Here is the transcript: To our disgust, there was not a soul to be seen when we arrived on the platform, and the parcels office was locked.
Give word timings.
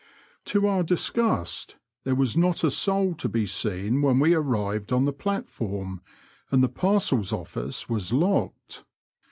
To 0.45 0.65
our 0.65 0.81
disgust, 0.81 1.77
there 2.05 2.15
was 2.15 2.35
not 2.35 2.63
a 2.63 2.71
soul 2.71 3.13
to 3.13 3.29
be 3.29 3.45
seen 3.45 4.01
when 4.01 4.19
we 4.19 4.33
arrived 4.33 4.91
on 4.91 5.05
the 5.05 5.13
platform, 5.13 6.01
and 6.49 6.63
the 6.63 6.69
parcels 6.69 7.31
office 7.31 7.87
was 7.87 8.11
locked. 8.11 8.83